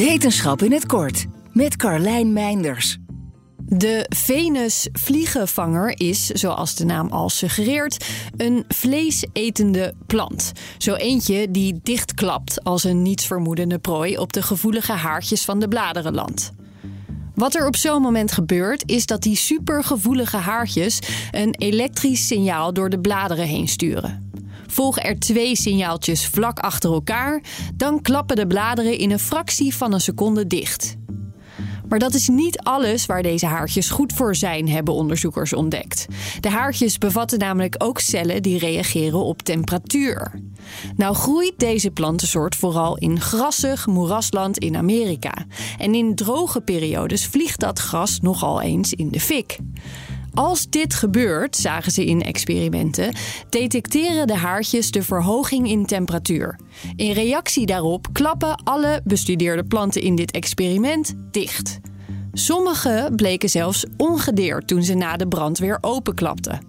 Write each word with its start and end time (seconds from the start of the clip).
Wetenschap 0.00 0.62
in 0.62 0.72
het 0.72 0.86
kort 0.86 1.26
met 1.52 1.76
Carlijn 1.76 2.32
Meinders. 2.32 2.98
De 3.56 4.06
Venus-vliegenvanger 4.08 6.00
is, 6.00 6.26
zoals 6.26 6.74
de 6.74 6.84
naam 6.84 7.08
al 7.08 7.28
suggereert, 7.28 8.04
een 8.36 8.64
vleesetende 8.68 9.94
plant. 10.06 10.52
Zo 10.78 10.94
eentje 10.94 11.50
die 11.50 11.80
dichtklapt 11.82 12.64
als 12.64 12.84
een 12.84 13.02
nietsvermoedende 13.02 13.78
prooi 13.78 14.18
op 14.18 14.32
de 14.32 14.42
gevoelige 14.42 14.92
haartjes 14.92 15.44
van 15.44 15.60
de 15.60 15.68
bladeren 15.68 16.14
landt. 16.14 16.52
Wat 17.34 17.54
er 17.54 17.66
op 17.66 17.76
zo'n 17.76 18.02
moment 18.02 18.32
gebeurt, 18.32 18.82
is 18.90 19.06
dat 19.06 19.22
die 19.22 19.36
supergevoelige 19.36 20.36
haartjes 20.36 20.98
een 21.30 21.54
elektrisch 21.58 22.26
signaal 22.26 22.72
door 22.72 22.90
de 22.90 23.00
bladeren 23.00 23.46
heen 23.46 23.68
sturen. 23.68 24.29
Volgen 24.70 25.02
er 25.02 25.18
twee 25.18 25.56
signaaltjes 25.56 26.26
vlak 26.26 26.58
achter 26.58 26.92
elkaar, 26.92 27.42
dan 27.74 28.02
klappen 28.02 28.36
de 28.36 28.46
bladeren 28.46 28.98
in 28.98 29.10
een 29.10 29.18
fractie 29.18 29.74
van 29.74 29.92
een 29.92 30.00
seconde 30.00 30.46
dicht. 30.46 30.96
Maar 31.88 31.98
dat 31.98 32.14
is 32.14 32.28
niet 32.28 32.58
alles 32.58 33.06
waar 33.06 33.22
deze 33.22 33.46
haartjes 33.46 33.90
goed 33.90 34.12
voor 34.12 34.36
zijn, 34.36 34.68
hebben 34.68 34.94
onderzoekers 34.94 35.52
ontdekt. 35.52 36.06
De 36.40 36.48
haartjes 36.48 36.98
bevatten 36.98 37.38
namelijk 37.38 37.74
ook 37.78 37.98
cellen 37.98 38.42
die 38.42 38.58
reageren 38.58 39.24
op 39.24 39.42
temperatuur. 39.42 40.40
Nou 40.96 41.14
groeit 41.14 41.54
deze 41.56 41.90
plantensoort 41.90 42.56
vooral 42.56 42.96
in 42.96 43.20
grassig 43.20 43.86
moerasland 43.86 44.58
in 44.58 44.76
Amerika. 44.76 45.34
En 45.78 45.94
in 45.94 46.14
droge 46.14 46.60
periodes 46.60 47.26
vliegt 47.26 47.60
dat 47.60 47.78
gras 47.78 48.20
nogal 48.20 48.60
eens 48.60 48.92
in 48.92 49.10
de 49.10 49.20
fik. 49.20 49.58
Als 50.34 50.68
dit 50.68 50.94
gebeurt, 50.94 51.56
zagen 51.56 51.92
ze 51.92 52.04
in 52.04 52.22
experimenten, 52.22 53.14
detecteren 53.48 54.26
de 54.26 54.36
haartjes 54.36 54.90
de 54.90 55.02
verhoging 55.02 55.68
in 55.68 55.86
temperatuur. 55.86 56.58
In 56.96 57.12
reactie 57.12 57.66
daarop 57.66 58.06
klappen 58.12 58.62
alle 58.64 59.00
bestudeerde 59.04 59.64
planten 59.64 60.02
in 60.02 60.14
dit 60.14 60.30
experiment 60.30 61.14
dicht. 61.30 61.80
Sommige 62.32 63.12
bleken 63.16 63.48
zelfs 63.48 63.84
ongedeerd 63.96 64.66
toen 64.66 64.82
ze 64.82 64.94
na 64.94 65.16
de 65.16 65.28
brand 65.28 65.58
weer 65.58 65.78
openklapten. 65.80 66.60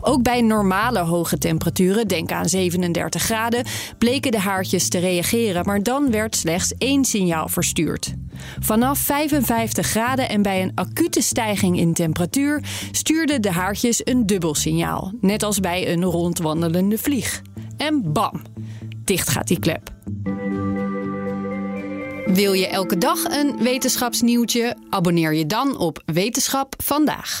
Ook 0.00 0.22
bij 0.22 0.40
normale 0.40 0.98
hoge 0.98 1.38
temperaturen, 1.38 2.08
denk 2.08 2.32
aan 2.32 2.48
37 2.48 3.22
graden, 3.22 3.64
bleken 3.98 4.30
de 4.30 4.38
haartjes 4.38 4.88
te 4.88 4.98
reageren, 4.98 5.64
maar 5.64 5.82
dan 5.82 6.10
werd 6.10 6.36
slechts 6.36 6.74
één 6.78 7.04
signaal 7.04 7.48
verstuurd. 7.48 8.14
Vanaf 8.60 8.98
55 8.98 9.86
graden 9.86 10.28
en 10.28 10.42
bij 10.42 10.62
een 10.62 10.72
acute 10.74 11.22
stijging 11.22 11.78
in 11.78 11.92
temperatuur 11.92 12.62
stuurden 12.90 13.42
de 13.42 13.50
haartjes 13.50 14.00
een 14.04 14.26
dubbel 14.26 14.54
signaal, 14.54 15.12
net 15.20 15.42
als 15.42 15.60
bij 15.60 15.92
een 15.92 16.04
rondwandelende 16.04 16.98
vlieg. 16.98 17.42
En 17.76 18.12
bam, 18.12 18.42
dicht 19.04 19.28
gaat 19.28 19.48
die 19.48 19.58
klep. 19.58 19.92
Wil 22.26 22.52
je 22.52 22.66
elke 22.66 22.98
dag 22.98 23.24
een 23.24 23.58
wetenschapsnieuwtje? 23.62 24.76
Abonneer 24.90 25.34
je 25.34 25.46
dan 25.46 25.78
op 25.78 26.02
Wetenschap 26.04 26.74
vandaag. 26.84 27.40